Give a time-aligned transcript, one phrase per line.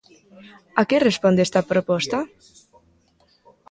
[0.79, 2.17] A que responde esta proposta?